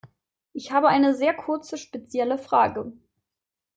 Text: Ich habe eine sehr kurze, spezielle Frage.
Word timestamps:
Ich 0.53 0.71
habe 0.71 0.87
eine 0.87 1.13
sehr 1.13 1.35
kurze, 1.35 1.77
spezielle 1.77 2.39
Frage. 2.39 2.91